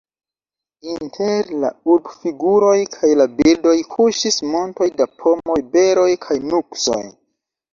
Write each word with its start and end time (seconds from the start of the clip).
Inter 0.93 1.51
la 1.63 1.69
urbfiguroj 1.95 2.73
kaj 2.95 3.11
la 3.19 3.27
birdoj 3.41 3.75
kuŝis 3.93 4.41
montoj 4.55 4.89
da 5.03 5.09
pomoj, 5.25 5.59
beroj 5.77 6.09
kaj 6.27 6.41
nuksoj. 6.49 7.01